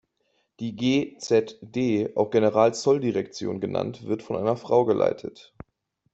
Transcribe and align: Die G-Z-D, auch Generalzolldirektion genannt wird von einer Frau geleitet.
Die 0.59 0.75
G-Z-D, 0.75 2.15
auch 2.15 2.31
Generalzolldirektion 2.31 3.59
genannt 3.59 4.07
wird 4.07 4.23
von 4.23 4.35
einer 4.35 4.57
Frau 4.57 4.83
geleitet. 4.85 5.53